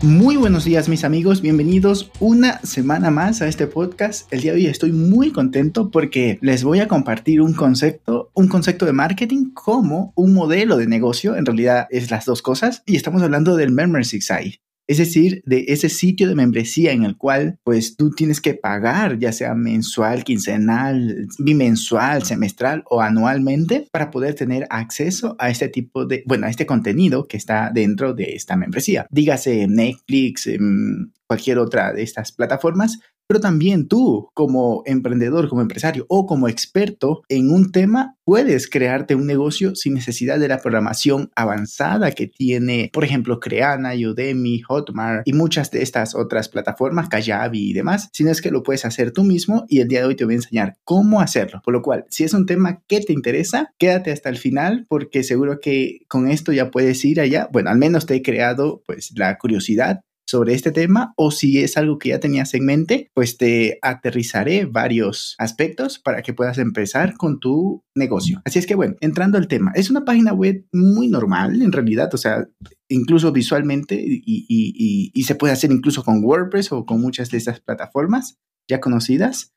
Muy 0.00 0.36
buenos 0.36 0.64
días 0.64 0.88
mis 0.88 1.02
amigos, 1.02 1.42
bienvenidos 1.42 2.12
una 2.20 2.60
semana 2.60 3.10
más 3.10 3.42
a 3.42 3.48
este 3.48 3.66
podcast. 3.66 4.32
El 4.32 4.42
día 4.42 4.52
de 4.52 4.58
hoy 4.58 4.66
estoy 4.66 4.92
muy 4.92 5.32
contento 5.32 5.90
porque 5.90 6.38
les 6.40 6.62
voy 6.62 6.78
a 6.78 6.86
compartir 6.86 7.40
un 7.40 7.52
concepto, 7.52 8.30
un 8.32 8.46
concepto 8.46 8.86
de 8.86 8.92
marketing 8.92 9.50
como 9.52 10.12
un 10.14 10.34
modelo 10.34 10.76
de 10.76 10.86
negocio, 10.86 11.34
en 11.34 11.44
realidad 11.44 11.88
es 11.90 12.12
las 12.12 12.26
dos 12.26 12.42
cosas, 12.42 12.84
y 12.86 12.94
estamos 12.94 13.22
hablando 13.22 13.56
del 13.56 13.72
membership 13.72 14.20
site 14.20 14.60
es 14.88 14.96
decir, 14.96 15.42
de 15.44 15.66
ese 15.68 15.90
sitio 15.90 16.28
de 16.28 16.34
membresía 16.34 16.92
en 16.92 17.04
el 17.04 17.16
cual 17.16 17.58
pues 17.62 17.94
tú 17.96 18.10
tienes 18.10 18.40
que 18.40 18.54
pagar, 18.54 19.18
ya 19.18 19.32
sea 19.32 19.54
mensual, 19.54 20.24
quincenal, 20.24 21.28
bimensual, 21.38 22.24
semestral 22.24 22.84
o 22.88 23.02
anualmente 23.02 23.86
para 23.92 24.10
poder 24.10 24.34
tener 24.34 24.66
acceso 24.70 25.36
a 25.38 25.50
este 25.50 25.68
tipo 25.68 26.06
de, 26.06 26.24
bueno, 26.26 26.46
a 26.46 26.50
este 26.50 26.64
contenido 26.64 27.28
que 27.28 27.36
está 27.36 27.70
dentro 27.72 28.14
de 28.14 28.34
esta 28.34 28.56
membresía. 28.56 29.06
Dígase 29.10 29.66
Netflix, 29.68 30.46
em, 30.46 31.12
cualquier 31.26 31.58
otra 31.58 31.92
de 31.92 32.02
estas 32.02 32.32
plataformas, 32.32 32.98
pero 33.28 33.40
también 33.40 33.86
tú 33.86 34.30
como 34.34 34.82
emprendedor, 34.86 35.48
como 35.48 35.60
empresario 35.60 36.06
o 36.08 36.26
como 36.26 36.48
experto 36.48 37.22
en 37.28 37.50
un 37.50 37.70
tema, 37.70 38.16
puedes 38.24 38.68
crearte 38.68 39.14
un 39.14 39.26
negocio 39.26 39.74
sin 39.74 39.94
necesidad 39.94 40.38
de 40.38 40.48
la 40.48 40.58
programación 40.58 41.30
avanzada 41.36 42.10
que 42.12 42.26
tiene, 42.26 42.90
por 42.92 43.04
ejemplo, 43.04 43.38
Creana, 43.38 43.92
Udemy, 43.94 44.62
Hotmart 44.62 45.22
y 45.26 45.34
muchas 45.34 45.70
de 45.70 45.82
estas 45.82 46.14
otras 46.14 46.48
plataformas, 46.48 47.08
Kajabi 47.08 47.70
y 47.70 47.72
demás, 47.74 48.08
sino 48.12 48.30
es 48.30 48.40
que 48.40 48.50
lo 48.50 48.62
puedes 48.62 48.84
hacer 48.84 49.12
tú 49.12 49.24
mismo 49.24 49.66
y 49.68 49.80
el 49.80 49.88
día 49.88 50.00
de 50.00 50.06
hoy 50.06 50.16
te 50.16 50.24
voy 50.24 50.34
a 50.34 50.36
enseñar 50.38 50.76
cómo 50.84 51.20
hacerlo. 51.20 51.60
Por 51.62 51.74
lo 51.74 51.82
cual, 51.82 52.06
si 52.08 52.24
es 52.24 52.32
un 52.32 52.46
tema 52.46 52.82
que 52.86 53.00
te 53.00 53.12
interesa, 53.12 53.72
quédate 53.78 54.10
hasta 54.10 54.30
el 54.30 54.38
final 54.38 54.86
porque 54.88 55.22
seguro 55.22 55.60
que 55.60 56.00
con 56.08 56.28
esto 56.28 56.52
ya 56.52 56.70
puedes 56.70 57.04
ir 57.04 57.20
allá. 57.20 57.48
Bueno, 57.52 57.68
al 57.70 57.78
menos 57.78 58.06
te 58.06 58.14
he 58.14 58.22
creado 58.22 58.82
pues 58.86 59.12
la 59.16 59.36
curiosidad 59.36 60.00
sobre 60.28 60.52
este 60.52 60.72
tema 60.72 61.14
o 61.16 61.30
si 61.30 61.60
es 61.60 61.78
algo 61.78 61.98
que 61.98 62.10
ya 62.10 62.20
tenías 62.20 62.52
en 62.52 62.66
mente, 62.66 63.10
pues 63.14 63.38
te 63.38 63.78
aterrizaré 63.80 64.66
varios 64.66 65.34
aspectos 65.38 65.98
para 65.98 66.22
que 66.22 66.34
puedas 66.34 66.58
empezar 66.58 67.14
con 67.16 67.40
tu 67.40 67.82
negocio. 67.94 68.42
Así 68.44 68.58
es 68.58 68.66
que 68.66 68.74
bueno, 68.74 68.94
entrando 69.00 69.38
al 69.38 69.48
tema, 69.48 69.72
es 69.74 69.90
una 69.90 70.04
página 70.04 70.34
web 70.34 70.66
muy 70.72 71.08
normal 71.08 71.62
en 71.62 71.72
realidad, 71.72 72.12
o 72.12 72.18
sea, 72.18 72.46
incluso 72.88 73.32
visualmente 73.32 73.96
y, 73.98 75.10
y 75.14 75.22
se 75.22 75.34
puede 75.34 75.54
hacer 75.54 75.72
incluso 75.72 76.04
con 76.04 76.22
WordPress 76.22 76.72
o 76.72 76.84
con 76.84 77.00
muchas 77.00 77.30
de 77.30 77.38
estas 77.38 77.60
plataformas 77.60 78.36
ya 78.68 78.80
conocidas 78.80 79.54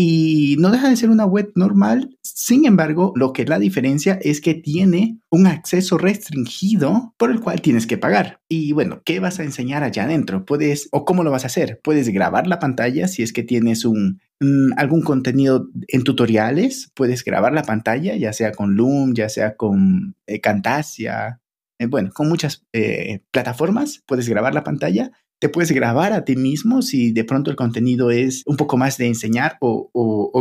y 0.00 0.54
no 0.60 0.70
deja 0.70 0.88
de 0.88 0.96
ser 0.96 1.10
una 1.10 1.26
web 1.26 1.50
normal. 1.56 2.16
Sin 2.22 2.66
embargo, 2.66 3.12
lo 3.16 3.32
que 3.32 3.44
la 3.44 3.58
diferencia 3.58 4.16
es 4.22 4.40
que 4.40 4.54
tiene 4.54 5.18
un 5.28 5.48
acceso 5.48 5.98
restringido 5.98 7.14
por 7.16 7.32
el 7.32 7.40
cual 7.40 7.60
tienes 7.60 7.88
que 7.88 7.98
pagar. 7.98 8.40
Y 8.48 8.70
bueno, 8.70 9.02
¿qué 9.04 9.18
vas 9.18 9.40
a 9.40 9.42
enseñar 9.42 9.82
allá 9.82 10.04
adentro? 10.04 10.44
Puedes, 10.44 10.88
o 10.92 11.04
cómo 11.04 11.24
lo 11.24 11.32
vas 11.32 11.42
a 11.42 11.48
hacer? 11.48 11.80
Puedes 11.82 12.10
grabar 12.10 12.46
la 12.46 12.60
pantalla 12.60 13.08
si 13.08 13.24
es 13.24 13.32
que 13.32 13.42
tienes 13.42 13.84
un, 13.84 14.20
mm, 14.38 14.74
algún 14.76 15.02
contenido 15.02 15.66
en 15.88 16.04
tutoriales, 16.04 16.92
puedes 16.94 17.24
grabar 17.24 17.52
la 17.52 17.64
pantalla, 17.64 18.14
ya 18.14 18.32
sea 18.32 18.52
con 18.52 18.76
Loom, 18.76 19.14
ya 19.14 19.28
sea 19.28 19.56
con 19.56 20.14
eh, 20.28 20.40
Camtasia, 20.40 21.40
eh, 21.80 21.86
bueno, 21.86 22.10
con 22.14 22.28
muchas 22.28 22.64
eh, 22.72 23.22
plataformas, 23.32 24.04
puedes 24.06 24.28
grabar 24.28 24.54
la 24.54 24.62
pantalla 24.62 25.10
te 25.40 25.48
puedes 25.48 25.70
grabar 25.70 26.12
a 26.12 26.24
ti 26.24 26.36
mismo 26.36 26.82
si 26.82 27.12
de 27.12 27.24
pronto 27.24 27.50
el 27.50 27.56
contenido 27.56 28.10
es 28.10 28.42
un 28.46 28.56
poco 28.56 28.76
más 28.76 28.98
de 28.98 29.06
enseñar 29.06 29.56
o, 29.60 29.88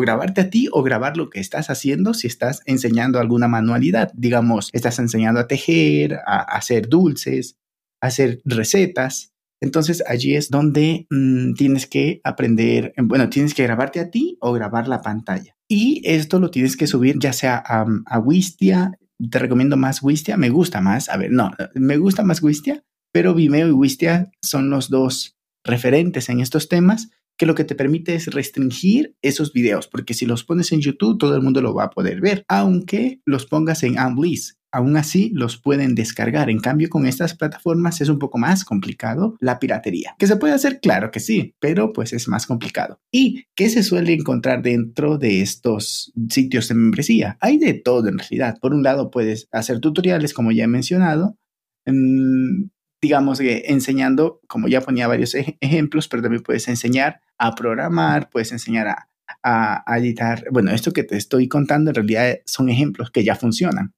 grabarte 0.02 0.41
a 0.41 0.50
ti 0.50 0.69
o 0.72 0.84
grabar 0.84 1.18
lo 1.18 1.30
que 1.30 1.40
estás 1.40 1.69
haciendo 1.69 2.13
si 2.13 2.28
estás 2.28 2.62
enseñando 2.66 3.19
alguna 3.19 3.47
manualidad. 3.47 4.12
Digamos, 4.16 4.69
estás 4.74 5.00
enseñando 5.00 5.40
a 5.40 5.47
tejer, 5.47 6.19
a, 6.25 6.41
hacer 6.41 6.88
dulces, 6.88 7.57
a 8.02 8.07
hacer 8.07 8.41
recetas. 8.46 9.34
Entonces 9.62 10.03
allí 10.07 10.36
es 10.36 10.50
donde 10.50 11.07
mm, 11.09 11.53
tienes 11.53 11.88
que 11.88 12.22
aprender, 12.24 12.94
bueno, 12.97 13.30
tienes 13.30 13.53
que 13.53 13.63
grabarte 13.63 14.00
a 14.00 14.09
ti 14.09 14.38
o 14.40 14.53
grabar 14.53 14.88
la 14.88 15.02
pantalla. 15.02 15.56
Y 15.68 16.02
esto 16.06 16.40
lo 16.40 16.50
tienes 16.50 16.78
que 16.78 16.88
subir 16.88 17.18
ya 17.19 17.34
sea 17.34 17.62
a, 17.66 17.86
a 18.06 18.19
Wistia, 18.19 18.97
te 19.30 19.40
recomiendo 19.40 19.78
más 19.78 20.02
Wistia, 20.02 20.38
me 20.38 20.50
gusta 20.50 20.80
más, 20.80 21.09
a 21.09 21.18
ver, 21.18 21.31
no, 21.31 21.52
me 21.74 21.97
gusta 21.97 22.24
más 22.24 22.41
Wistia 22.41 22.84
pero 23.17 23.33
Vimeo 23.33 23.67
y 23.67 23.72
Wistia 23.72 24.29
son 24.44 24.69
los 24.69 24.91
dos 24.91 25.39
referentes 25.63 26.29
en 26.29 26.39
estos 26.39 26.69
temas 26.69 27.09
que 27.35 27.47
lo 27.47 27.55
que 27.55 27.63
te 27.63 27.73
permite 27.73 28.13
es 28.13 28.28
restringir 28.28 29.16
esos 29.23 29.53
videos, 29.53 29.88
porque 29.88 30.13
si 30.13 30.28
los 30.28 30.44
pones 30.44 30.72
en 30.72 30.81
YouTube 30.81 31.17
todo 31.17 31.35
el 31.35 31.41
mundo 31.41 31.63
lo 31.63 31.73
va 31.73 31.85
a 31.85 31.89
poder 31.89 32.22
ver, 32.22 32.45
aunque 32.47 33.19
los 33.25 33.47
pongas 33.47 33.81
en 33.81 33.97
Unleash. 33.97 34.51
Aún 34.72 34.97
así 34.97 35.31
los 35.33 35.57
pueden 35.57 35.95
descargar. 35.95 36.51
En 36.51 36.59
cambio, 36.59 36.89
con 36.89 37.07
estas 37.07 37.35
plataformas 37.35 38.01
es 38.01 38.09
un 38.09 38.19
poco 38.19 38.38
más 38.38 38.63
complicado 38.63 39.35
la 39.39 39.57
piratería. 39.57 40.13
¿Que 40.19 40.27
se 40.27 40.35
puede 40.35 40.53
hacer? 40.53 40.79
Claro 40.79 41.09
que 41.09 41.19
sí, 41.19 41.56
pero 41.59 41.94
pues 41.94 42.13
es 42.13 42.27
más 42.27 42.45
complicado. 42.45 43.00
¿Y 43.11 43.45
qué 43.56 43.69
se 43.69 43.81
suele 43.81 44.13
encontrar 44.13 44.61
dentro 44.61 45.17
de 45.17 45.41
estos 45.41 46.13
sitios 46.29 46.67
de 46.67 46.75
membresía? 46.75 47.35
Hay 47.41 47.57
de 47.57 47.73
todo 47.73 48.09
en 48.09 48.19
realidad. 48.19 48.59
Por 48.61 48.75
un 48.75 48.83
lado 48.83 49.09
puedes 49.09 49.47
hacer 49.51 49.79
tutoriales, 49.79 50.35
como 50.35 50.51
ya 50.51 50.66
he 50.66 50.67
mencionado. 50.67 51.35
Mm, 51.88 52.66
digamos 53.02 53.40
que 53.40 53.63
enseñando, 53.68 54.41
como 54.47 54.68
ya 54.68 54.81
ponía 54.81 55.08
varios 55.08 55.35
ejemplos, 55.35 56.08
pero 56.08 56.24
también 56.24 56.44
puedes 56.44 56.68
enseñar 56.68 57.22
a 57.38 57.56
programar, 57.56 58.30
puedes 58.30 58.52
enseñar 58.52 58.88
a, 58.88 59.09
a, 59.44 59.97
editar. 59.97 60.46
Bueno, 60.52 60.72
esto 60.72 60.91
que 60.91 61.03
te 61.03 61.18
estoy 61.18 61.47
contando 61.47 61.91
en 61.91 61.96
realidad 61.96 62.38
son 62.46 62.69
ejemplos 62.69 63.12
que 63.12 63.24
ya 63.24 63.36
funcionan. 63.36 63.94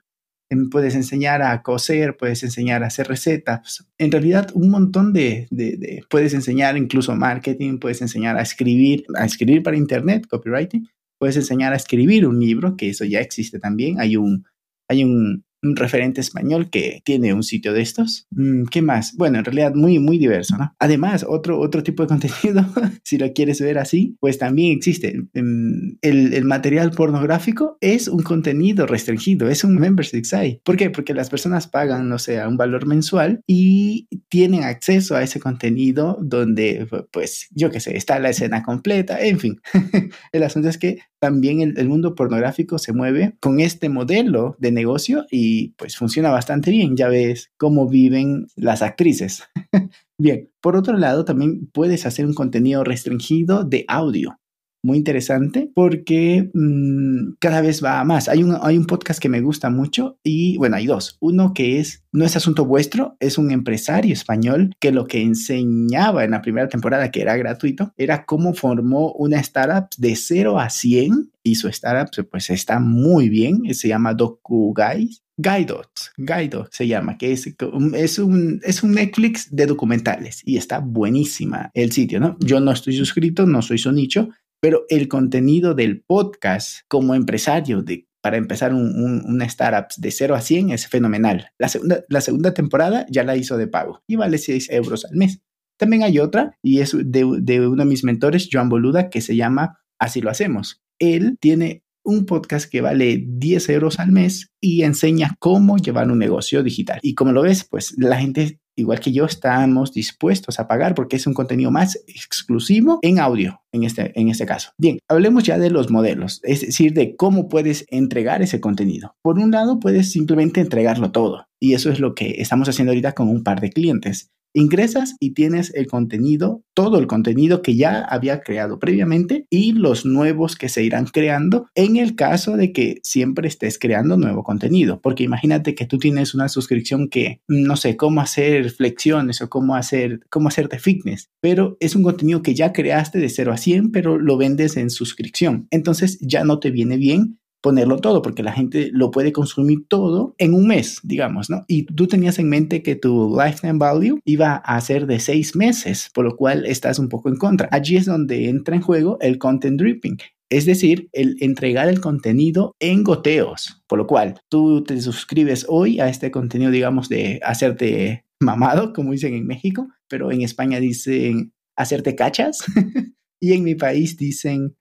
Em, 0.49 0.69
puedes 0.69 0.95
enseñar 0.95 1.41
a 1.41 1.61
coser, 1.61 2.17
puedes 2.17 2.43
enseñar 2.43 2.83
a 2.83 2.87
hacer 2.87 3.07
recetas. 3.07 3.85
En 3.97 4.11
realidad, 4.11 4.49
un 4.53 4.69
montón 4.69 5.13
de, 5.13 5.47
de, 5.51 5.77
de, 5.77 6.03
puedes 6.09 6.33
enseñar 6.33 6.75
incluso 6.77 7.15
marketing, 7.15 7.77
puedes 7.77 8.01
enseñar 8.01 8.37
a 8.37 8.41
escribir, 8.41 9.05
a 9.15 9.25
escribir 9.25 9.61
para 9.63 9.77
internet, 9.77 10.25
copywriting. 10.27 10.89
Puedes 11.19 11.35
enseñar 11.35 11.73
a 11.73 11.75
escribir 11.75 12.25
un 12.25 12.39
libro, 12.39 12.75
que 12.77 12.89
eso 12.89 13.05
ya 13.05 13.19
existe 13.19 13.59
también. 13.59 13.99
Hay 13.99 14.15
un, 14.15 14.45
hay 14.87 15.03
un, 15.03 15.45
un 15.61 15.75
referente 15.75 16.21
español 16.21 16.69
que 16.69 17.01
tiene 17.03 17.33
un 17.33 17.43
sitio 17.43 17.73
de 17.73 17.81
estos. 17.81 18.27
Mm, 18.31 18.65
¿Qué 18.65 18.81
más? 18.81 19.15
Bueno, 19.17 19.39
en 19.39 19.45
realidad 19.45 19.73
muy, 19.75 19.99
muy 19.99 20.17
diverso, 20.17 20.57
¿no? 20.57 20.73
Además, 20.79 21.25
otro, 21.27 21.59
otro 21.59 21.83
tipo 21.83 22.03
de 22.03 22.07
contenido, 22.09 22.65
si 23.03 23.17
lo 23.17 23.31
quieres 23.33 23.61
ver 23.61 23.77
así, 23.77 24.15
pues 24.19 24.37
también 24.37 24.77
existe. 24.77 25.15
Mm, 25.33 25.97
el, 26.01 26.33
el, 26.33 26.45
material 26.45 26.91
pornográfico 26.91 27.77
es 27.81 28.07
un 28.07 28.23
contenido 28.23 28.85
restringido, 28.87 29.49
es 29.49 29.63
un 29.63 29.75
membership 29.75 30.23
site. 30.23 30.61
¿Por 30.63 30.77
qué? 30.77 30.89
Porque 30.89 31.13
las 31.13 31.29
personas 31.29 31.67
pagan, 31.67 32.09
no 32.09 32.19
sé, 32.19 32.45
un 32.45 32.57
valor 32.57 32.85
mensual 32.87 33.41
y 33.45 34.07
tienen 34.29 34.63
acceso 34.63 35.15
a 35.15 35.23
ese 35.23 35.39
contenido 35.39 36.17
donde, 36.21 36.87
pues, 37.11 37.47
yo 37.51 37.69
qué 37.69 37.79
sé, 37.79 37.97
está 37.97 38.19
la 38.19 38.29
escena 38.29 38.63
completa, 38.63 39.19
en 39.21 39.39
fin. 39.39 39.61
el 40.31 40.43
asunto 40.43 40.69
es 40.69 40.77
que 40.77 40.99
también 41.19 41.61
el, 41.61 41.77
el 41.77 41.89
mundo 41.89 42.15
pornográfico 42.15 42.77
se 42.77 42.93
mueve 42.93 43.35
con 43.39 43.59
este 43.59 43.89
modelo 43.89 44.55
de 44.59 44.71
negocio 44.71 45.25
y 45.29 45.48
pues 45.77 45.97
funciona 45.97 46.29
bastante 46.29 46.71
bien. 46.71 46.95
Ya 46.95 47.09
ves 47.09 47.51
cómo 47.57 47.87
viven 47.87 48.47
las 48.55 48.81
actrices. 48.81 49.43
bien, 50.17 50.49
por 50.61 50.75
otro 50.75 50.97
lado, 50.97 51.25
también 51.25 51.69
puedes 51.71 52.05
hacer 52.05 52.25
un 52.25 52.33
contenido 52.33 52.83
restringido 52.83 53.63
de 53.63 53.85
audio 53.87 54.39
muy 54.83 54.97
interesante 54.97 55.71
porque 55.73 56.49
mm, 56.53 57.33
cada 57.39 57.61
vez 57.61 57.83
va 57.83 58.03
más. 58.03 58.29
Hay 58.29 58.43
un, 58.43 58.57
hay 58.61 58.77
un 58.77 58.85
podcast 58.85 59.21
que 59.21 59.29
me 59.29 59.41
gusta 59.41 59.69
mucho 59.69 60.17
y 60.23 60.57
bueno, 60.57 60.77
hay 60.77 60.85
dos. 60.85 61.17
Uno 61.19 61.53
que 61.53 61.79
es, 61.79 62.05
no 62.11 62.25
es 62.25 62.35
asunto 62.35 62.65
vuestro, 62.65 63.15
es 63.19 63.37
un 63.37 63.51
empresario 63.51 64.13
español 64.13 64.75
que 64.79 64.91
lo 64.91 65.07
que 65.07 65.21
enseñaba 65.21 66.23
en 66.23 66.31
la 66.31 66.41
primera 66.41 66.67
temporada, 66.69 67.11
que 67.11 67.21
era 67.21 67.37
gratuito, 67.37 67.93
era 67.97 68.25
cómo 68.25 68.53
formó 68.53 69.11
una 69.13 69.39
startup 69.39 69.89
de 69.97 70.15
0 70.15 70.59
a 70.59 70.69
100 70.69 71.31
y 71.43 71.55
su 71.55 71.67
startup 71.69 72.27
pues 72.29 72.49
está 72.49 72.79
muy 72.79 73.29
bien, 73.29 73.73
se 73.73 73.87
llama 73.87 74.13
Doku 74.13 74.73
Guys. 74.73 75.23
Guidot, 75.41 75.89
Guidot 76.17 76.67
se 76.73 76.85
llama, 76.85 77.17
que 77.17 77.31
es, 77.31 77.47
es, 77.93 78.19
un, 78.19 78.59
es 78.61 78.83
un 78.83 78.91
Netflix 78.91 79.47
de 79.55 79.67
documentales 79.67 80.41
y 80.43 80.57
está 80.57 80.79
buenísima 80.79 81.71
el 81.73 81.93
sitio, 81.93 82.19
¿no? 82.19 82.35
Yo 82.41 82.59
no 82.59 82.71
estoy 82.71 82.93
suscrito, 82.97 83.45
no 83.45 83.61
soy 83.61 83.77
su 83.77 83.93
nicho, 83.93 84.27
pero 84.59 84.83
el 84.89 85.07
contenido 85.07 85.75
del 85.75 86.01
podcast 86.01 86.79
como 86.89 87.15
empresario 87.15 87.81
de 87.81 88.05
para 88.21 88.35
empezar 88.35 88.73
un, 88.73 89.23
una 89.25 89.45
startup 89.45 89.87
de 89.95 90.11
0 90.11 90.35
a 90.35 90.41
100 90.41 90.71
es 90.71 90.87
fenomenal. 90.87 91.51
La 91.57 91.69
segunda, 91.69 92.03
la 92.09 92.19
segunda 92.19 92.53
temporada 92.53 93.05
ya 93.09 93.23
la 93.23 93.37
hizo 93.37 93.55
de 93.55 93.67
pago 93.67 94.03
y 94.07 94.17
vale 94.17 94.37
6 94.37 94.69
euros 94.71 95.05
al 95.05 95.15
mes. 95.15 95.39
También 95.77 96.03
hay 96.03 96.19
otra 96.19 96.57
y 96.61 96.81
es 96.81 96.91
de, 96.93 97.25
de 97.39 97.65
uno 97.65 97.83
de 97.83 97.89
mis 97.89 98.03
mentores, 98.03 98.49
Joan 98.51 98.67
Boluda, 98.67 99.09
que 99.09 99.21
se 99.21 99.37
llama 99.37 99.79
así 99.99 100.19
lo 100.19 100.29
hacemos. 100.29 100.81
Él 100.99 101.37
tiene 101.39 101.83
un 102.09 102.25
podcast 102.25 102.69
que 102.69 102.81
vale 102.81 103.23
10 103.25 103.69
euros 103.69 103.99
al 103.99 104.11
mes 104.11 104.51
y 104.59 104.83
enseña 104.83 105.35
cómo 105.39 105.77
llevar 105.77 106.11
un 106.11 106.19
negocio 106.19 106.63
digital. 106.63 106.99
Y 107.03 107.13
como 107.15 107.31
lo 107.31 107.43
ves, 107.43 107.65
pues 107.69 107.93
la 107.97 108.19
gente 108.19 108.59
igual 108.79 108.99
que 108.99 109.11
yo, 109.11 109.25
estamos 109.25 109.93
dispuestos 109.93 110.59
a 110.59 110.67
pagar 110.67 110.95
porque 110.95 111.17
es 111.17 111.27
un 111.27 111.33
contenido 111.33 111.69
más 111.69 112.01
exclusivo 112.07 112.99
en 113.01 113.19
audio, 113.19 113.61
en 113.71 113.83
este, 113.83 114.17
en 114.19 114.29
este 114.29 114.45
caso. 114.45 114.71
Bien, 114.77 114.99
hablemos 115.07 115.43
ya 115.43 115.57
de 115.57 115.69
los 115.69 115.91
modelos, 115.91 116.39
es 116.43 116.61
decir, 116.61 116.93
de 116.93 117.15
cómo 117.15 117.49
puedes 117.49 117.85
entregar 117.89 118.41
ese 118.41 118.59
contenido. 118.59 119.15
Por 119.21 119.37
un 119.37 119.51
lado, 119.51 119.79
puedes 119.79 120.11
simplemente 120.11 120.61
entregarlo 120.61 121.11
todo. 121.11 121.45
Y 121.59 121.73
eso 121.73 121.91
es 121.91 121.99
lo 121.99 122.15
que 122.15 122.35
estamos 122.37 122.69
haciendo 122.69 122.91
ahorita 122.91 123.13
con 123.13 123.27
un 123.27 123.43
par 123.43 123.59
de 123.59 123.69
clientes. 123.69 124.31
Ingresas 124.53 125.15
y 125.19 125.31
tienes 125.31 125.73
el 125.75 125.87
contenido, 125.87 126.63
todo 126.73 126.99
el 126.99 127.07
contenido 127.07 127.61
que 127.61 127.75
ya 127.75 128.01
había 128.01 128.41
creado 128.41 128.79
previamente 128.79 129.45
y 129.49 129.73
los 129.73 130.05
nuevos 130.05 130.55
que 130.55 130.69
se 130.69 130.83
irán 130.83 131.05
creando 131.05 131.67
en 131.75 131.97
el 131.97 132.15
caso 132.15 132.57
de 132.57 132.71
que 132.71 132.99
siempre 133.03 133.47
estés 133.47 133.79
creando 133.79 134.17
nuevo 134.17 134.43
contenido. 134.43 134.99
Porque 135.01 135.23
imagínate 135.23 135.75
que 135.75 135.85
tú 135.85 135.97
tienes 135.97 136.33
una 136.33 136.49
suscripción 136.49 137.09
que 137.09 137.41
no 137.47 137.75
sé 137.75 137.97
cómo 137.97 138.21
hacer 138.21 138.69
flexiones 138.71 139.41
o 139.41 139.49
cómo 139.49 139.75
hacer, 139.75 140.21
cómo 140.29 140.47
hacerte 140.47 140.79
fitness, 140.79 141.29
pero 141.41 141.77
es 141.79 141.95
un 141.95 142.03
contenido 142.03 142.41
que 142.41 142.55
ya 142.55 142.73
creaste 142.73 143.19
de 143.19 143.29
0 143.29 143.53
a 143.53 143.57
100, 143.57 143.91
pero 143.91 144.17
lo 144.17 144.37
vendes 144.37 144.77
en 144.77 144.89
suscripción. 144.89 145.67
Entonces 145.71 146.17
ya 146.21 146.43
no 146.43 146.59
te 146.59 146.71
viene 146.71 146.97
bien 146.97 147.38
ponerlo 147.61 147.97
todo, 147.97 148.21
porque 148.21 148.43
la 148.43 148.53
gente 148.53 148.89
lo 148.93 149.11
puede 149.11 149.31
consumir 149.31 149.87
todo 149.87 150.35
en 150.37 150.53
un 150.53 150.67
mes, 150.67 150.99
digamos, 151.03 151.49
¿no? 151.49 151.65
Y 151.67 151.83
tú 151.83 152.07
tenías 152.07 152.39
en 152.39 152.49
mente 152.49 152.83
que 152.83 152.95
tu 152.95 153.37
lifetime 153.37 153.79
value 153.79 154.19
iba 154.25 154.55
a 154.55 154.79
ser 154.81 155.07
de 155.07 155.19
seis 155.19 155.55
meses, 155.55 156.09
por 156.13 156.25
lo 156.25 156.35
cual 156.35 156.65
estás 156.65 156.99
un 156.99 157.09
poco 157.09 157.29
en 157.29 157.35
contra. 157.35 157.69
Allí 157.71 157.97
es 157.97 158.05
donde 158.05 158.49
entra 158.49 158.75
en 158.75 158.81
juego 158.81 159.17
el 159.21 159.37
content 159.37 159.79
dripping. 159.79 160.17
Es 160.51 160.65
decir, 160.65 161.09
el 161.13 161.35
entregar 161.41 161.89
el 161.89 162.01
contenido 162.01 162.75
en 162.79 163.03
goteos, 163.03 163.83
por 163.87 163.99
lo 163.99 164.07
cual 164.07 164.41
tú 164.49 164.83
te 164.83 164.99
suscribes 164.99 165.65
hoy 165.69 165.99
a 165.99 166.09
este 166.09 166.31
contenido, 166.31 166.71
digamos, 166.71 167.07
de 167.07 167.39
hacerte 167.43 168.25
mamado, 168.39 168.93
como 168.93 169.11
dicen 169.11 169.35
en 169.35 169.45
México, 169.45 169.87
pero 170.07 170.31
en 170.31 170.41
España 170.41 170.79
dicen 170.79 171.53
hacerte 171.75 172.15
cachas 172.15 172.63
y 173.39 173.53
en 173.53 173.63
mi 173.63 173.75
país 173.75 174.17
dicen 174.17 174.75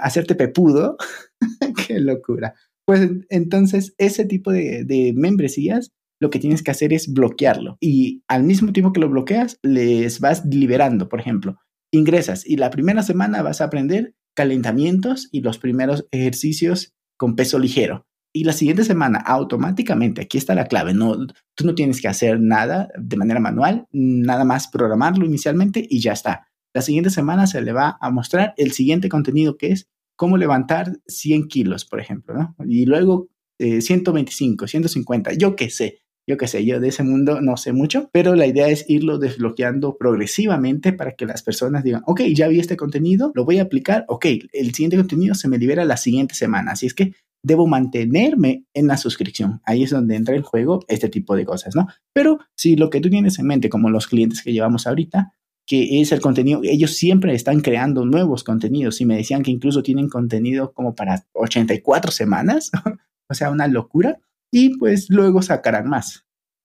hacerte 0.00 0.34
pepudo. 0.34 0.96
Qué 1.86 2.00
locura. 2.00 2.54
Pues 2.86 3.08
entonces 3.28 3.94
ese 3.98 4.24
tipo 4.24 4.50
de, 4.50 4.84
de, 4.84 5.12
membresías 5.14 5.92
lo 6.20 6.30
que 6.30 6.38
tienes 6.38 6.62
que 6.62 6.70
hacer 6.70 6.92
es 6.92 7.12
bloquearlo 7.12 7.76
y 7.80 8.24
al 8.28 8.42
mismo 8.42 8.72
tiempo 8.72 8.92
que 8.92 9.00
lo 9.00 9.08
bloqueas 9.08 9.58
les 9.62 10.20
vas 10.20 10.44
liberando, 10.44 11.08
por 11.08 11.20
ejemplo, 11.20 11.58
ingresas 11.92 12.46
y 12.46 12.56
la 12.56 12.70
primera 12.70 13.02
semana 13.02 13.42
vas 13.42 13.60
a 13.60 13.64
aprender 13.64 14.14
calentamientos 14.34 15.28
y 15.32 15.42
los 15.42 15.58
primeros 15.58 16.06
ejercicios 16.10 16.94
con 17.16 17.36
peso 17.36 17.58
ligero. 17.58 18.06
Y 18.32 18.44
la 18.44 18.52
siguiente 18.52 18.84
semana, 18.84 19.18
automáticamente, 19.18 20.22
aquí 20.22 20.38
está 20.38 20.54
la 20.54 20.66
clave, 20.66 20.94
no, 20.94 21.16
tú 21.56 21.64
no 21.64 21.74
tienes 21.74 22.00
que 22.00 22.08
hacer 22.08 22.40
nada 22.40 22.88
de 22.96 23.16
manera 23.16 23.40
manual, 23.40 23.86
nada 23.90 24.44
más 24.44 24.68
programarlo 24.68 25.24
inicialmente 25.24 25.84
y 25.88 26.00
ya 26.00 26.12
está. 26.12 26.47
La 26.74 26.82
siguiente 26.82 27.10
semana 27.10 27.46
se 27.46 27.62
le 27.62 27.72
va 27.72 27.98
a 28.00 28.10
mostrar 28.10 28.54
el 28.56 28.72
siguiente 28.72 29.08
contenido 29.08 29.56
que 29.56 29.72
es 29.72 29.88
cómo 30.16 30.36
levantar 30.36 30.98
100 31.06 31.48
kilos, 31.48 31.84
por 31.84 32.00
ejemplo, 32.00 32.34
¿no? 32.34 32.54
Y 32.66 32.86
luego 32.86 33.28
125, 33.58 34.64
eh, 34.64 34.68
150, 34.68 35.32
yo 35.34 35.56
qué 35.56 35.70
sé, 35.70 36.00
yo 36.28 36.36
qué 36.36 36.46
sé, 36.46 36.64
yo 36.64 36.78
de 36.78 36.88
ese 36.88 37.02
mundo 37.04 37.40
no 37.40 37.56
sé 37.56 37.72
mucho, 37.72 38.10
pero 38.12 38.34
la 38.34 38.46
idea 38.46 38.68
es 38.68 38.84
irlo 38.88 39.18
desbloqueando 39.18 39.96
progresivamente 39.96 40.92
para 40.92 41.12
que 41.12 41.24
las 41.24 41.42
personas 41.42 41.84
digan, 41.84 42.02
ok, 42.06 42.20
ya 42.34 42.48
vi 42.48 42.60
este 42.60 42.76
contenido, 42.76 43.32
lo 43.34 43.44
voy 43.44 43.58
a 43.58 43.62
aplicar, 43.62 44.04
ok, 44.08 44.26
el 44.52 44.74
siguiente 44.74 44.98
contenido 44.98 45.34
se 45.34 45.48
me 45.48 45.58
libera 45.58 45.84
la 45.84 45.96
siguiente 45.96 46.34
semana, 46.34 46.72
así 46.72 46.86
es 46.86 46.94
que 46.94 47.14
debo 47.42 47.66
mantenerme 47.66 48.64
en 48.74 48.88
la 48.88 48.96
suscripción. 48.96 49.60
Ahí 49.64 49.84
es 49.84 49.90
donde 49.90 50.16
entra 50.16 50.34
en 50.34 50.42
juego 50.42 50.80
este 50.88 51.08
tipo 51.08 51.36
de 51.36 51.44
cosas, 51.44 51.74
¿no? 51.74 51.86
Pero 52.12 52.40
si 52.54 52.76
lo 52.76 52.90
que 52.90 53.00
tú 53.00 53.08
tienes 53.08 53.38
en 53.38 53.46
mente, 53.46 53.68
como 53.68 53.90
los 53.90 54.06
clientes 54.06 54.42
que 54.42 54.52
llevamos 54.52 54.86
ahorita, 54.86 55.32
que 55.68 56.00
es 56.00 56.12
el 56.12 56.22
contenido, 56.22 56.62
ellos 56.64 56.94
siempre 56.94 57.34
están 57.34 57.60
creando 57.60 58.06
nuevos 58.06 58.42
contenidos 58.42 59.02
y 59.02 59.04
me 59.04 59.16
decían 59.16 59.42
que 59.42 59.50
incluso 59.50 59.82
tienen 59.82 60.08
contenido 60.08 60.72
como 60.72 60.94
para 60.94 61.26
84 61.34 62.10
semanas, 62.10 62.70
o 63.30 63.34
sea, 63.34 63.50
una 63.50 63.68
locura, 63.68 64.18
y 64.50 64.78
pues 64.78 65.10
luego 65.10 65.42
sacarán 65.42 65.86
más. 65.86 66.24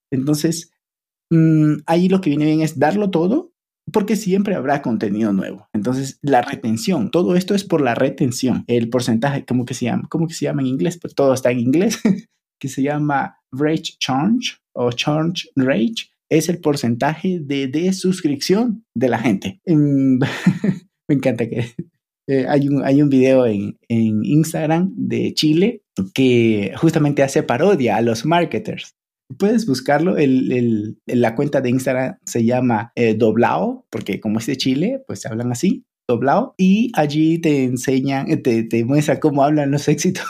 Entonces, 0.10 0.72
mm, 1.30 1.82
ahí 1.86 2.08
lo 2.08 2.22
que 2.22 2.30
viene 2.30 2.46
bien 2.46 2.62
es 2.62 2.80
darlo 2.80 3.12
todo, 3.12 3.52
porque 3.92 4.16
siempre 4.16 4.56
habrá 4.56 4.82
contenido 4.82 5.34
nuevo. 5.34 5.68
Entonces, 5.74 6.18
la 6.22 6.42
retención, 6.42 7.12
todo 7.12 7.36
esto 7.36 7.56
es 7.56 7.66
por 7.66 7.82
la 7.82 7.96
retención, 7.96 8.64
el 8.68 8.90
porcentaje, 8.90 9.44
¿cómo 9.46 9.66
que 9.66 9.74
se 9.74 9.84
llama? 9.86 10.08
¿Cómo 10.10 10.28
que 10.28 10.34
se 10.34 10.46
llama 10.46 10.62
en 10.62 10.68
inglés? 10.68 10.98
Pues 10.98 11.14
todo 11.14 11.34
está 11.34 11.52
en 11.52 11.60
inglés, 11.60 12.00
que 12.58 12.70
se 12.70 12.82
llama 12.82 13.36
rate 13.52 13.98
charge 14.00 14.60
o 14.72 14.94
charge 14.94 15.50
rate 15.58 16.13
es 16.38 16.50
el 16.50 16.60
porcentaje 16.60 17.40
de, 17.40 17.94
suscripción 17.94 18.86
de 18.96 19.10
la 19.10 19.20
gente. 19.20 19.62
me 19.66 20.26
encanta 21.10 21.48
que 21.48 21.66
eh, 22.28 22.46
hay, 22.48 22.70
un, 22.70 22.84
hay 22.84 23.02
un 23.02 23.10
video 23.10 23.46
en, 23.46 23.78
Instagram 23.90 24.94
de 24.96 25.34
Chile 25.34 25.84
que 26.14 26.74
justamente 26.78 27.24
hace 27.24 27.44
parodia 27.44 27.98
a 27.98 28.02
los 28.02 28.26
marketers. 28.26 28.96
Puedes 29.38 29.66
buscarlo, 29.66 30.18
el, 30.18 30.98
la 31.06 31.36
cuenta 31.36 31.62
de 31.62 31.70
Instagram 31.70 32.18
se 32.26 32.44
llama 32.46 32.92
eh, 32.96 33.16
Doblao, 33.16 33.86
porque 33.90 34.20
como 34.20 34.40
es 34.40 34.46
de 34.46 34.58
Chile, 34.58 35.04
pues 35.08 35.22
se 35.22 35.28
hablan 35.28 35.52
así, 35.52 35.86
Doblao, 36.08 36.54
y 36.58 36.92
allí 36.96 37.40
te 37.40 37.64
enseñan, 37.64 38.42
te, 38.44 38.64
te 38.64 38.86
muestra 38.86 39.20
cómo 39.20 39.44
hablan 39.44 39.72
los 39.72 39.88
éxitos, 39.88 40.26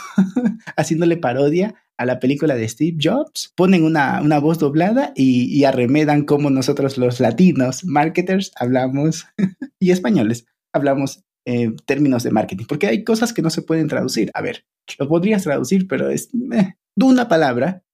haciéndole 0.76 1.16
parodia 1.16 1.74
a 1.96 2.06
la 2.06 2.18
película 2.18 2.54
de 2.54 2.68
Steve 2.68 2.98
Jobs, 3.00 3.52
ponen 3.56 3.84
una, 3.84 4.38
voz 4.38 4.58
doblada 4.58 5.12
y, 5.14 5.64
arremedan 5.64 6.24
como 6.24 6.50
nosotros 6.50 6.98
los 6.98 7.20
latinos, 7.20 7.84
marketers, 7.84 8.52
hablamos, 8.56 9.26
y 9.78 9.90
españoles, 9.90 10.46
hablamos 10.72 11.24
eh, 11.46 11.72
términos 11.86 12.22
de 12.22 12.30
marketing, 12.30 12.64
porque 12.66 12.86
hay 12.86 13.04
cosas 13.04 13.32
que 13.32 13.42
no 13.42 13.50
se 13.50 13.62
pueden 13.62 13.88
traducir. 13.88 14.30
A 14.34 14.42
ver, 14.42 14.66
lo 14.98 15.08
podrías 15.08 15.44
traducir, 15.44 15.86
pero 15.86 16.08
es 16.08 16.30
eh, 16.52 16.74
de 16.96 17.04
una 17.04 17.28
palabra 17.28 17.84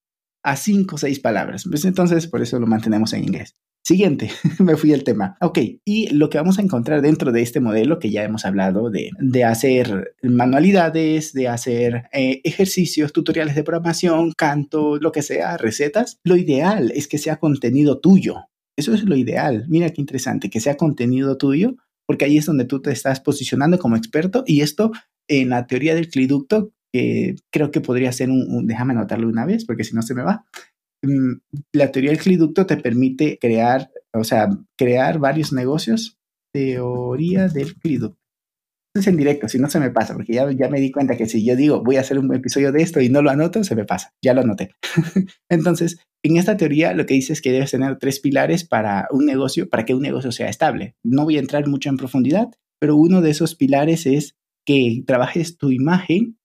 a 0.42 0.56
cinco 0.56 0.96
o 0.96 0.98
seis 0.98 1.20
palabras. 1.20 1.64
Pues 1.68 1.84
entonces, 1.84 2.26
por 2.26 2.42
eso 2.42 2.58
lo 2.58 2.66
mantenemos 2.66 3.12
en 3.12 3.24
inglés. 3.24 3.56
Siguiente, 3.90 4.30
me 4.60 4.76
fui 4.76 4.92
al 4.92 5.02
tema. 5.02 5.36
Ok, 5.40 5.58
y 5.84 6.14
lo 6.14 6.30
que 6.30 6.38
vamos 6.38 6.60
a 6.60 6.62
encontrar 6.62 7.02
dentro 7.02 7.32
de 7.32 7.42
este 7.42 7.58
modelo 7.58 7.98
que 7.98 8.08
ya 8.08 8.22
hemos 8.22 8.44
hablado 8.44 8.88
de, 8.88 9.10
de 9.18 9.42
hacer 9.42 10.14
manualidades, 10.22 11.32
de 11.32 11.48
hacer 11.48 12.04
eh, 12.12 12.40
ejercicios, 12.44 13.12
tutoriales 13.12 13.56
de 13.56 13.64
programación, 13.64 14.30
canto, 14.36 14.98
lo 14.98 15.10
que 15.10 15.22
sea, 15.22 15.56
recetas, 15.56 16.20
lo 16.22 16.36
ideal 16.36 16.92
es 16.94 17.08
que 17.08 17.18
sea 17.18 17.38
contenido 17.38 17.98
tuyo. 17.98 18.36
Eso 18.76 18.94
es 18.94 19.02
lo 19.02 19.16
ideal. 19.16 19.64
Mira 19.68 19.90
qué 19.90 20.00
interesante, 20.00 20.50
que 20.50 20.60
sea 20.60 20.76
contenido 20.76 21.36
tuyo, 21.36 21.74
porque 22.06 22.26
ahí 22.26 22.38
es 22.38 22.46
donde 22.46 22.66
tú 22.66 22.80
te 22.80 22.92
estás 22.92 23.18
posicionando 23.18 23.80
como 23.80 23.96
experto 23.96 24.44
y 24.46 24.60
esto 24.60 24.92
en 25.26 25.48
la 25.48 25.66
teoría 25.66 25.96
del 25.96 26.10
cliducto, 26.10 26.70
que 26.92 27.34
creo 27.50 27.72
que 27.72 27.80
podría 27.80 28.12
ser 28.12 28.30
un, 28.30 28.46
un 28.50 28.68
déjame 28.68 28.92
anotarlo 28.92 29.28
una 29.28 29.46
vez, 29.46 29.64
porque 29.64 29.82
si 29.82 29.96
no 29.96 30.02
se 30.02 30.14
me 30.14 30.22
va 30.22 30.44
la 31.72 31.92
teoría 31.92 32.10
del 32.10 32.20
cliducto 32.20 32.66
te 32.66 32.76
permite 32.76 33.38
crear, 33.38 33.90
o 34.12 34.24
sea, 34.24 34.48
crear 34.76 35.18
varios 35.18 35.52
negocios. 35.52 36.18
Teoría 36.52 37.48
del 37.48 37.74
cliducto. 37.76 38.18
Es 38.92 39.06
en 39.06 39.16
directo, 39.16 39.48
si 39.48 39.60
no 39.60 39.70
se 39.70 39.78
me 39.78 39.90
pasa, 39.90 40.14
porque 40.14 40.32
ya, 40.32 40.50
ya 40.50 40.68
me 40.68 40.80
di 40.80 40.90
cuenta 40.90 41.16
que 41.16 41.26
si 41.26 41.44
yo 41.44 41.54
digo 41.54 41.80
voy 41.84 41.96
a 41.96 42.00
hacer 42.00 42.18
un 42.18 42.34
episodio 42.34 42.72
de 42.72 42.82
esto 42.82 43.00
y 43.00 43.08
no 43.08 43.22
lo 43.22 43.30
anoto, 43.30 43.62
se 43.62 43.76
me 43.76 43.84
pasa. 43.84 44.12
Ya 44.20 44.34
lo 44.34 44.40
anoté. 44.40 44.74
Entonces, 45.48 46.00
en 46.24 46.36
esta 46.36 46.56
teoría 46.56 46.92
lo 46.92 47.06
que 47.06 47.14
dice 47.14 47.32
es 47.32 47.40
que 47.40 47.52
debes 47.52 47.70
tener 47.70 47.98
tres 47.98 48.18
pilares 48.18 48.64
para 48.64 49.06
un 49.12 49.26
negocio, 49.26 49.68
para 49.68 49.84
que 49.84 49.94
un 49.94 50.02
negocio 50.02 50.32
sea 50.32 50.48
estable. 50.48 50.96
No 51.04 51.24
voy 51.24 51.36
a 51.36 51.40
entrar 51.40 51.68
mucho 51.68 51.88
en 51.88 51.98
profundidad, 51.98 52.48
pero 52.80 52.96
uno 52.96 53.20
de 53.20 53.30
esos 53.30 53.54
pilares 53.54 54.06
es 54.06 54.34
que 54.66 55.04
trabajes 55.06 55.56
tu 55.56 55.70
imagen 55.70 56.38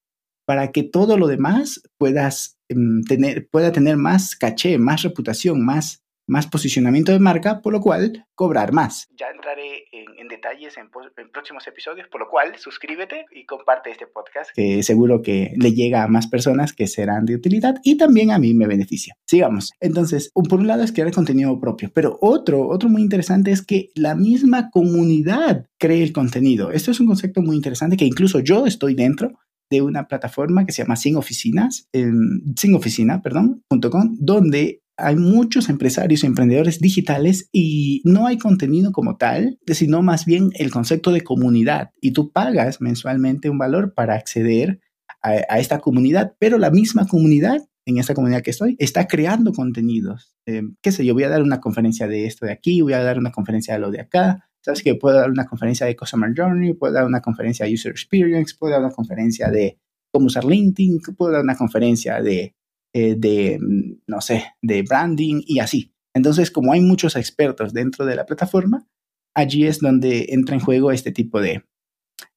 para 0.46 0.72
que 0.72 0.84
todo 0.84 1.18
lo 1.18 1.28
demás 1.28 1.82
puedas 1.98 2.55
tener, 2.68 3.48
pueda 3.50 3.72
tener 3.72 3.98
más 3.98 4.36
caché, 4.36 4.78
más 4.78 5.04
reputación, 5.04 5.64
más, 5.64 6.04
más 6.28 6.48
posicionamiento 6.48 7.12
de 7.12 7.20
marca, 7.20 7.62
por 7.62 7.74
lo 7.74 7.82
cual 7.82 8.26
cobrar 8.34 8.74
más. 8.74 9.08
Ya 9.18 9.28
entraré 9.30 9.86
en, 9.92 10.28
detalles 10.28 10.76
en, 10.78 10.90
próximos 11.32 11.66
episodios, 11.68 12.08
por 12.08 12.20
lo 12.22 12.30
cual 12.30 12.58
suscríbete 12.58 13.26
y 13.32 13.46
comparte 13.46 13.92
este 13.92 14.08
podcast, 14.08 14.52
que 14.54 14.84
seguro 14.84 15.22
que 15.22 15.54
le 15.56 15.74
llega 15.74 16.04
a 16.04 16.08
más 16.08 16.28
personas 16.28 16.74
que 16.74 16.88
serán 16.88 17.26
de 17.26 17.36
utilidad 17.36 17.76
y 17.84 17.98
también 17.98 18.32
a 18.32 18.40
mí 18.40 18.54
me 18.54 18.68
beneficia. 18.68 19.16
Sigamos. 19.26 19.72
Entonces, 19.80 20.32
por 20.34 20.60
un 20.60 20.68
lado 20.68 20.84
es 20.84 20.92
crear 20.92 21.12
contenido 21.12 21.60
propio, 21.60 21.92
pero 21.94 22.18
otro, 22.22 22.68
otro 22.68 22.90
muy 22.90 23.02
interesante 23.02 23.52
es 23.52 23.66
que 23.66 23.90
la 23.96 24.16
misma 24.16 24.70
comunidad 24.72 25.68
cree 25.78 26.04
el 26.04 26.14
contenido. 26.14 26.72
Esto 26.72 26.92
es 26.92 27.00
un 27.00 27.08
concepto 27.08 27.42
muy 27.42 27.56
interesante 27.56 27.98
que 27.98 28.06
incluso 28.06 28.40
yo 28.40 28.66
estoy 28.66 28.96
dentro 28.96 29.40
de 29.76 29.82
una 29.82 30.08
plataforma 30.08 30.66
que 30.66 30.72
se 30.72 30.84
llama 30.84 30.96
Sin 30.96 31.16
Oficinas, 31.16 31.88
Sin 31.92 32.76
Oficina, 32.76 33.22
perdón, 33.22 33.64
.com, 33.70 34.18
donde 34.20 34.82
hay 34.98 35.16
muchos 35.16 35.70
empresarios 35.70 36.24
y 36.24 36.28
emprendedores 36.28 36.80
digitales 36.80 37.50
y 37.52 38.02
no 38.06 38.28
hay 38.28 38.38
contenido 38.38 38.92
como 38.92 39.18
tal, 39.18 39.60
sino 39.68 40.02
más 40.02 40.26
bien 40.26 40.52
el 40.54 40.72
concepto 40.72 41.12
de 41.12 41.22
comunidad. 41.22 41.92
Y 42.02 42.12
tú 42.12 42.32
pagas 42.32 42.82
mensualmente 42.82 43.50
un 43.50 43.58
valor 43.58 43.94
para 43.94 44.16
acceder 44.16 44.80
a, 45.22 45.60
esta 45.60 45.80
comunidad, 45.80 46.36
pero 46.40 46.58
la 46.60 46.70
misma 46.70 47.08
comunidad, 47.08 47.58
en 47.86 47.98
esta 47.98 48.14
comunidad 48.14 48.44
que 48.44 48.52
estoy, 48.52 48.76
está 48.80 49.08
creando 49.08 49.54
contenidos. 49.54 50.36
Eh, 50.46 50.62
qué 50.82 50.92
sé 50.92 51.04
yo, 51.04 51.14
voy 51.14 51.24
a 51.24 51.30
dar 51.30 51.42
una 51.42 51.60
conferencia 51.60 52.08
de 52.08 52.28
esto 52.28 52.46
de 52.46 52.52
aquí, 52.52 52.82
voy 52.82 52.94
a 52.94 53.04
dar 53.04 53.18
una 53.18 53.32
conferencia 53.32 53.74
de 53.74 53.80
lo 53.80 53.90
de 53.90 54.02
acá. 54.02 54.48
Sabes 54.66 54.82
que 54.82 54.96
puedo 54.96 55.16
dar 55.18 55.30
una 55.30 55.46
conferencia 55.46 55.86
de 55.86 55.96
Customer 55.96 56.34
Journey, 56.36 56.74
puedo 56.74 56.94
dar 56.94 57.06
una 57.06 57.22
conferencia 57.22 57.66
de 57.66 57.74
User 57.74 57.92
Experience, 57.92 58.56
puedo 58.58 58.74
dar 58.74 58.82
una 58.82 58.92
conferencia 58.92 59.50
de 59.50 59.78
cómo 60.12 60.26
usar 60.26 60.44
LinkedIn, 60.44 61.02
puedo 61.16 61.34
dar 61.34 61.44
una 61.44 61.56
conferencia 61.56 62.22
de 62.22 62.56
eh, 62.98 63.16
de, 63.18 63.60
mm, 63.60 64.04
no 64.08 64.22
sé, 64.22 64.54
de 64.62 64.82
branding 64.84 65.42
y 65.46 65.60
así. 65.60 65.92
Entonces, 66.14 66.50
como 66.50 66.72
hay 66.72 66.80
muchos 66.80 67.18
expertos 67.18 67.74
dentro 67.74 68.06
de 68.06 68.16
la 68.16 68.26
plataforma, 68.26 68.88
allí 69.36 69.66
es 69.66 69.80
donde 69.80 70.28
entra 70.30 70.56
en 70.56 70.62
juego 70.62 70.94
este 70.94 71.12
tipo 71.12 71.42
de, 71.42 71.66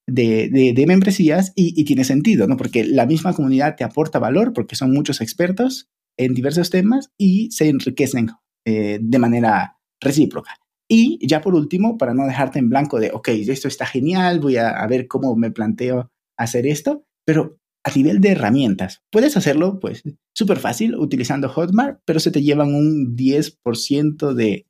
de, 0.08 0.73
de, 0.75 0.87
membresías 0.88 1.52
y, 1.54 1.85
tiene 1.85 2.02
sentido, 2.02 2.49
¿no? 2.49 2.56
Porque 2.56 2.82
la 2.82 3.06
misma 3.06 3.35
comunidad 3.35 3.76
te 3.76 3.85
aporta 3.85 4.18
valor 4.18 4.52
porque 4.52 4.75
son 4.75 4.92
muchos 4.92 5.20
expertos 5.20 5.88
en 6.16 6.35
diversos 6.35 6.70
temas 6.70 7.12
y 7.16 7.52
se 7.52 7.68
enriquecen 7.68 8.30
eh, 8.66 8.99
de 9.00 9.18
manera 9.20 9.78
recíproca. 10.00 10.56
Y 10.90 11.18
ya 11.26 11.42
por 11.42 11.54
último, 11.54 11.99
para 11.99 12.14
no 12.14 12.26
dejarte 12.26 12.59
en 12.59 12.71
blanco 12.71 12.99
de, 12.99 13.11
ok, 13.12 13.28
esto 13.28 13.68
está 13.68 13.85
genial, 13.85 14.40
voy 14.40 14.57
a, 14.57 14.87
ver 14.87 15.07
cómo 15.07 15.37
me 15.37 15.50
planteo 15.50 16.11
hacer 16.38 16.66
esto, 16.66 17.04
pero 17.26 17.59
a 17.85 17.90
nivel 17.95 18.21
de 18.21 18.30
herramientas, 18.30 19.02
puedes 19.11 19.37
hacerlo 19.37 19.78
pues 19.80 20.02
súper 20.35 20.59
fácil 20.59 20.97
utilizando 20.97 21.49
Hotmart, 21.49 22.00
pero 22.04 22.21
se 22.21 22.30
te 22.30 22.42
llevan 22.42 22.75
un 22.75 23.16
10% 23.16 24.33
de, 24.33 24.66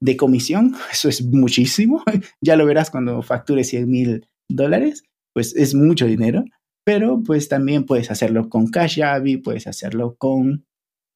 de 0.00 0.16
comisión. 0.16 0.74
Eso 0.92 1.08
es 1.08 1.24
muchísimo. 1.24 2.02
ya 2.42 2.56
lo 2.56 2.66
verás 2.66 2.90
cuando 2.90 3.22
factures 3.22 3.68
100 3.68 3.88
mil 3.88 4.28
dólares, 4.48 5.04
pues 5.32 5.56
es 5.56 5.74
mucho 5.74 6.06
dinero. 6.06 6.44
Pero 6.84 7.22
pues 7.22 7.48
también 7.48 7.84
puedes 7.84 8.10
hacerlo 8.10 8.48
con 8.48 8.66
Cashabi, 8.66 9.36
puedes 9.38 9.66
hacerlo 9.66 10.16
con... 10.18 10.66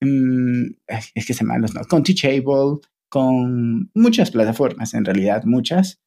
Mm, 0.00 0.74
es 1.14 1.26
que 1.26 1.34
se 1.34 1.44
los 1.44 1.74
no, 1.74 1.80
con 1.88 2.02
Teachable, 2.02 2.80
con 3.08 3.90
muchas 3.94 4.30
plataformas, 4.30 4.94
en 4.94 5.04
realidad 5.04 5.44
muchas. 5.44 6.00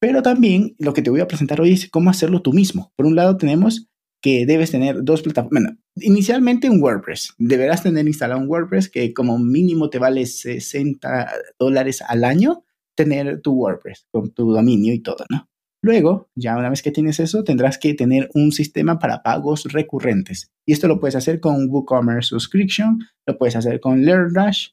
Pero 0.00 0.22
también 0.22 0.74
lo 0.78 0.94
que 0.94 1.02
te 1.02 1.10
voy 1.10 1.20
a 1.20 1.28
presentar 1.28 1.60
hoy 1.60 1.72
es 1.72 1.88
cómo 1.88 2.10
hacerlo 2.10 2.42
tú 2.42 2.52
mismo. 2.52 2.92
Por 2.96 3.06
un 3.06 3.14
lado 3.14 3.36
tenemos 3.36 3.88
que 4.22 4.46
debes 4.46 4.70
tener 4.70 5.02
dos 5.02 5.22
plataformas. 5.22 5.62
Bueno, 5.62 5.78
inicialmente 5.96 6.70
un 6.70 6.82
WordPress. 6.82 7.34
Deberás 7.38 7.82
tener 7.82 8.06
instalado 8.06 8.40
un 8.40 8.48
WordPress 8.48 8.88
que 8.88 9.12
como 9.12 9.38
mínimo 9.38 9.90
te 9.90 9.98
vale 9.98 10.26
60 10.26 11.30
dólares 11.58 12.02
al 12.06 12.24
año 12.24 12.64
tener 12.96 13.40
tu 13.40 13.52
WordPress 13.52 14.06
con 14.10 14.32
tu 14.32 14.52
dominio 14.52 14.94
y 14.94 15.00
todo, 15.00 15.24
¿no? 15.28 15.48
Luego, 15.84 16.30
ya 16.36 16.56
una 16.56 16.70
vez 16.70 16.80
que 16.80 16.92
tienes 16.92 17.18
eso, 17.18 17.42
tendrás 17.42 17.76
que 17.76 17.94
tener 17.94 18.30
un 18.34 18.52
sistema 18.52 19.00
para 19.00 19.24
pagos 19.24 19.64
recurrentes. 19.64 20.52
Y 20.64 20.72
esto 20.72 20.86
lo 20.86 21.00
puedes 21.00 21.16
hacer 21.16 21.40
con 21.40 21.68
WooCommerce 21.68 22.28
Subscription, 22.28 23.00
lo 23.26 23.36
puedes 23.36 23.56
hacer 23.56 23.80
con 23.80 24.04
LearnDash. 24.04 24.68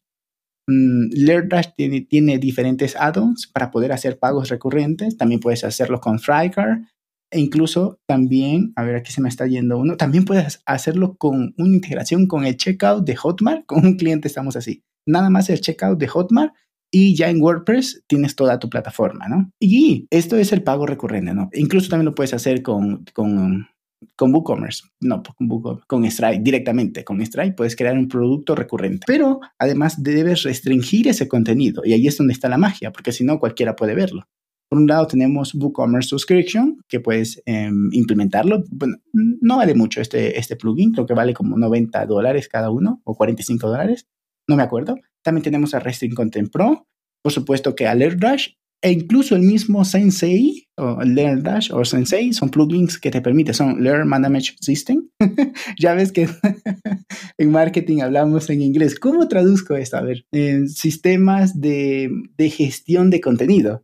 Mm, 0.69 1.09
LearnDash 1.13 1.69
tiene, 1.75 2.37
diferentes 2.37 2.95
add-ons 2.95 3.47
para 3.47 3.71
poder 3.71 3.91
hacer 3.91 4.19
pagos 4.19 4.49
recurrentes. 4.49 5.17
También 5.17 5.39
puedes 5.39 5.63
hacerlo 5.63 5.99
con 5.99 6.19
Frycar 6.19 6.81
e 7.31 7.39
incluso 7.39 7.99
también, 8.07 8.73
a 8.75 8.83
ver, 8.83 8.95
aquí 8.95 9.11
se 9.11 9.21
me 9.21 9.29
está 9.29 9.47
yendo 9.47 9.77
uno, 9.77 9.97
también 9.97 10.25
puedes 10.25 10.61
hacerlo 10.65 11.15
con 11.17 11.53
una 11.57 11.75
integración 11.75 12.27
con 12.27 12.45
el 12.45 12.57
checkout 12.57 13.05
de 13.05 13.15
Hotmart. 13.15 13.65
Con 13.65 13.85
un 13.85 13.97
cliente 13.97 14.27
estamos 14.27 14.55
así. 14.55 14.83
Nada 15.07 15.29
más 15.31 15.49
el 15.49 15.59
checkout 15.59 15.99
de 15.99 16.07
Hotmart 16.07 16.53
y 16.91 17.15
ya 17.15 17.29
en 17.29 17.41
WordPress 17.41 18.03
tienes 18.07 18.35
toda 18.35 18.59
tu 18.59 18.69
plataforma, 18.69 19.27
¿no? 19.27 19.51
Y 19.59 20.07
esto 20.11 20.37
es 20.37 20.51
el 20.53 20.63
pago 20.63 20.85
recurrente, 20.85 21.33
¿no? 21.33 21.49
Incluso 21.53 21.89
también 21.89 22.05
lo 22.05 22.15
puedes 22.15 22.33
hacer 22.33 22.61
con, 22.61 23.05
con, 23.13 23.67
con 24.19 24.35
WooCommerce, 24.35 24.83
no, 24.99 25.23
con, 25.23 25.79
con 25.87 26.11
Stripe, 26.11 26.41
directamente 26.41 27.05
con 27.05 27.25
Stripe 27.25 27.53
puedes 27.53 27.77
crear 27.77 27.97
un 27.97 28.09
producto 28.09 28.53
recurrente. 28.53 29.05
Pero 29.07 29.39
además 29.57 30.03
debes 30.03 30.43
restringir 30.43 31.07
ese 31.07 31.29
contenido 31.29 31.83
y 31.85 31.93
ahí 31.93 32.05
es 32.05 32.17
donde 32.17 32.33
está 32.33 32.49
la 32.49 32.57
magia, 32.57 32.91
porque 32.91 33.13
si 33.13 33.23
no 33.23 33.39
cualquiera 33.39 33.77
puede 33.77 33.95
verlo. 33.95 34.27
Por 34.69 34.79
un 34.79 34.87
lado 34.87 35.07
tenemos 35.07 35.55
WooCommerce 35.55 36.09
Subscription, 36.09 36.81
que 36.89 36.99
puedes 36.99 37.41
em, 37.45 37.89
implementarlo. 37.93 38.65
Bueno, 38.69 38.97
no 39.13 39.55
vale 39.55 39.73
mucho 39.73 40.01
este, 40.01 40.37
este 40.37 40.57
plugin, 40.57 40.91
creo 40.91 41.05
que 41.05 41.13
vale 41.13 41.33
como 41.33 41.57
90 41.57 42.05
dólares 42.05 42.49
cada 42.49 42.71
uno 42.71 43.01
o 43.05 43.15
45 43.15 43.69
dólares, 43.69 44.05
no 44.49 44.57
me 44.57 44.63
acuerdo. 44.63 44.97
También 45.23 45.43
tenemos 45.43 45.73
a 45.73 45.79
Resting 45.79 46.13
Content 46.13 46.51
Pro, 46.51 46.89
por 47.23 47.31
supuesto 47.31 47.73
que 47.73 47.87
AlertDash 47.87 48.49
e 48.81 48.91
incluso 48.91 49.35
el 49.35 49.41
mismo 49.41 49.83
Sensei 49.83 50.67
o 50.77 51.01
LearnDash 51.03 51.71
o 51.73 51.83
Sensei 51.83 52.31
son 52.31 52.49
plugins 52.49 52.97
que 52.97 53.11
te 53.11 53.21
permiten, 53.21 53.53
son 53.53 53.83
Learn 53.83 54.07
Management 54.07 54.61
System. 54.61 55.09
ya 55.79 55.93
ves 55.93 56.11
que 56.11 56.29
en 57.37 57.51
marketing 57.51 58.01
hablamos 58.01 58.49
en 58.49 58.61
inglés. 58.61 58.97
¿Cómo 58.97 59.27
traduzco 59.27 59.75
esto? 59.75 59.97
A 59.97 60.01
ver, 60.01 60.25
sistemas 60.67 61.59
de, 61.59 62.09
de 62.37 62.49
gestión 62.49 63.09
de 63.09 63.19
contenido, 63.19 63.83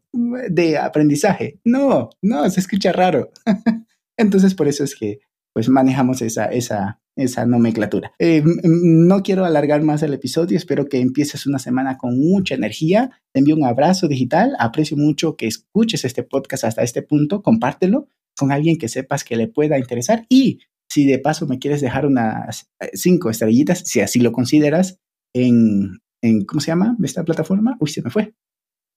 de 0.49 0.77
aprendizaje. 0.77 1.59
No, 1.65 2.09
no, 2.21 2.49
se 2.49 2.61
escucha 2.61 2.93
raro. 2.93 3.31
Entonces, 4.17 4.55
por 4.55 4.67
eso 4.67 4.83
es 4.85 4.95
que 4.95 5.19
pues 5.53 5.69
manejamos 5.69 6.21
esa, 6.21 6.45
esa, 6.45 6.99
esa 7.15 7.45
nomenclatura. 7.45 8.11
Eh, 8.19 8.43
no 8.63 9.23
quiero 9.23 9.45
alargar 9.45 9.81
más 9.81 10.03
el 10.03 10.13
episodio, 10.13 10.57
espero 10.57 10.87
que 10.87 10.99
empieces 10.99 11.45
una 11.45 11.59
semana 11.59 11.97
con 11.97 12.19
mucha 12.19 12.55
energía. 12.55 13.11
Te 13.31 13.39
envío 13.39 13.55
un 13.55 13.65
abrazo 13.65 14.07
digital, 14.07 14.55
aprecio 14.59 14.97
mucho 14.97 15.35
que 15.35 15.47
escuches 15.47 16.05
este 16.05 16.23
podcast 16.23 16.65
hasta 16.65 16.83
este 16.83 17.01
punto, 17.01 17.41
compártelo 17.41 18.07
con 18.37 18.51
alguien 18.51 18.77
que 18.77 18.89
sepas 18.89 19.23
que 19.23 19.37
le 19.37 19.47
pueda 19.47 19.79
interesar 19.79 20.25
y 20.29 20.59
si 20.89 21.05
de 21.05 21.19
paso 21.19 21.47
me 21.47 21.59
quieres 21.59 21.81
dejar 21.81 22.05
unas 22.05 22.69
eh, 22.79 22.89
cinco 22.93 23.29
estrellitas, 23.29 23.79
si 23.79 24.01
así 24.01 24.19
lo 24.19 24.31
consideras, 24.31 24.99
en, 25.33 25.99
en 26.21 26.45
¿cómo 26.45 26.61
se 26.61 26.67
llama 26.67 26.95
esta 27.03 27.23
plataforma? 27.23 27.77
Uy, 27.79 27.89
se 27.89 28.01
me 28.01 28.09
fue. 28.09 28.33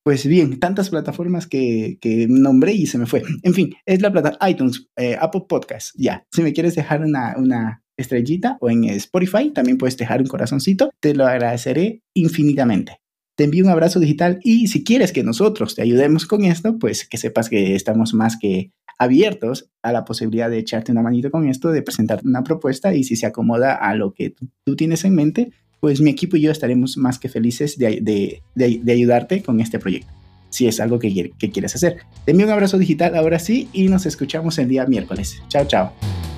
Pues 0.05 0.27
bien, 0.27 0.59
tantas 0.59 0.91
plataformas 0.91 1.47
que, 1.47 1.99
que, 2.01 2.27
nombré 2.29 2.73
y 2.73 2.87
se 2.87 2.99
me 2.99 3.07
fue. 3.07 3.23
En 3.43 3.53
fin, 3.53 3.75
es 3.85 4.01
la 4.01 4.13
plataforma 4.13 4.51
iTunes, 4.51 4.89
eh, 4.97 5.17
Apple 5.21 5.45
Podcast. 5.49 5.95
Ya, 5.97 6.27
si 6.33 6.43
me 6.43 6.53
quieres 6.53 6.75
dejar 6.75 7.03
una, 7.03 7.35
una 7.37 7.83
estrellita 7.99 8.57
o 8.61 8.71
en 8.71 8.85
Spotify, 8.85 9.50
también 9.50 9.76
puedes 9.76 9.97
dejar 9.97 10.23
un 10.23 10.28
corazoncito. 10.28 10.90
Te 11.00 11.14
lo 11.14 11.26
agradeceré 11.26 12.02
infinitamente. 12.14 13.00
Te 13.37 13.45
envío 13.45 13.64
un 13.64 13.71
abrazo 13.71 14.00
digital 14.00 14.40
y 14.43 14.69
si 14.69 14.83
quieres 14.83 15.12
que 15.12 15.23
nosotros 15.23 15.75
te 15.75 15.83
ayudemos 15.83 16.26
con 16.26 16.45
esto, 16.45 16.78
pues 16.78 17.07
que 17.07 17.19
sepas 17.19 17.49
que 17.49 17.75
estamos 17.76 18.14
más 18.14 18.37
que 18.37 18.73
abiertos 18.99 19.71
a 19.83 19.93
la 19.93 20.05
posibilidad 20.05 20.50
de 20.50 20.59
echarte 20.59 20.90
una 20.90 21.02
manito 21.02 21.31
con 21.31 21.49
esto, 21.49 21.71
de 21.71 21.83
presentarte 21.83 22.26
una 22.26 22.43
propuesta 22.43 22.95
y 22.95 23.05
si 23.05 23.14
se 23.14 23.26
acomoda 23.26 23.75
a 23.75 23.95
lo 23.95 24.12
que 24.12 24.35
tú 24.64 24.75
tienes 24.75 25.05
en 25.05 25.14
mente, 25.14 25.52
pues 25.81 26.00
mi 26.00 26.11
equipo 26.11 26.37
y 26.37 26.40
yo 26.40 26.50
estaremos 26.50 26.97
más 26.97 27.19
que 27.21 27.28
felices 27.28 27.78
de, 27.78 28.43
ayudarte 28.88 29.43
con 29.43 29.61
este 29.61 29.78
proyecto, 29.78 30.12
si 30.50 30.67
es 30.67 30.81
algo 30.81 30.99
que, 30.99 31.31
que 31.38 31.50
quieres 31.50 31.76
hacer. 31.76 31.99
Te 32.25 32.33
envío 32.33 32.47
un 32.47 32.52
abrazo 32.52 32.76
digital 32.76 33.14
ahora 33.14 33.38
sí 33.38 33.69
y 33.73 33.87
nos 33.87 34.05
escuchamos 34.05 34.59
el 34.59 34.69
día 34.69 34.85
miércoles. 34.87 35.40
Chao, 35.49 35.64
chao. 35.67 36.38